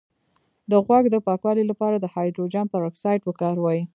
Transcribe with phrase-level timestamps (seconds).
[0.71, 3.79] د غوږ د پاکوالي لپاره د هایدروجن پر اکسایډ وکاروئ